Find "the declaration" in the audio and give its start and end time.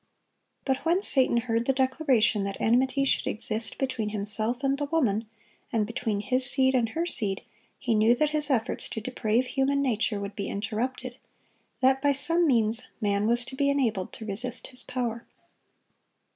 1.67-2.43